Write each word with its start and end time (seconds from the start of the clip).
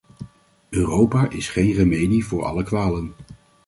Europa 0.69 1.29
is 1.29 1.49
geen 1.49 1.73
remedie 1.73 2.25
voor 2.25 2.43
alle 2.43 2.63
kwalen. 2.63 3.13